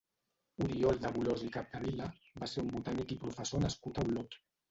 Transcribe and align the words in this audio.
Oriol 0.63 0.95
de 1.03 1.11
Bolòs 1.17 1.43
i 1.47 1.49
Capdevila 1.57 2.09
va 2.45 2.49
ser 2.53 2.63
un 2.65 2.73
botànic 2.77 3.15
i 3.17 3.21
professor 3.27 3.65
nascut 3.67 4.01
a 4.05 4.09
Olot. 4.09 4.43